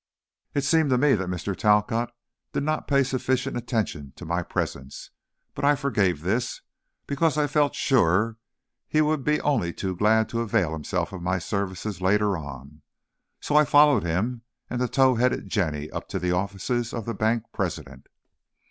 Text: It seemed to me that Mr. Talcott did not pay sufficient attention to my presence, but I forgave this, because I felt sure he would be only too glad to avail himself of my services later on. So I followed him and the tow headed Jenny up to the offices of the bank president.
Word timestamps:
It 0.55 0.63
seemed 0.63 0.89
to 0.89 0.97
me 0.97 1.13
that 1.13 1.29
Mr. 1.29 1.55
Talcott 1.55 2.11
did 2.53 2.63
not 2.63 2.87
pay 2.87 3.03
sufficient 3.03 3.55
attention 3.55 4.13
to 4.15 4.25
my 4.25 4.41
presence, 4.41 5.11
but 5.53 5.63
I 5.63 5.75
forgave 5.75 6.23
this, 6.23 6.61
because 7.05 7.37
I 7.37 7.45
felt 7.45 7.75
sure 7.75 8.37
he 8.87 8.99
would 9.01 9.23
be 9.23 9.39
only 9.41 9.71
too 9.71 9.95
glad 9.95 10.27
to 10.29 10.41
avail 10.41 10.73
himself 10.73 11.13
of 11.13 11.21
my 11.21 11.37
services 11.37 12.01
later 12.01 12.35
on. 12.35 12.81
So 13.41 13.55
I 13.55 13.63
followed 13.63 14.01
him 14.01 14.41
and 14.71 14.81
the 14.81 14.87
tow 14.87 15.13
headed 15.17 15.49
Jenny 15.49 15.87
up 15.91 16.07
to 16.09 16.17
the 16.17 16.31
offices 16.31 16.95
of 16.95 17.05
the 17.05 17.13
bank 17.13 17.43
president. 17.53 18.07